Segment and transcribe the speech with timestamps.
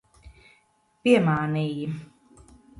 [1.07, 1.87] Piemānīji.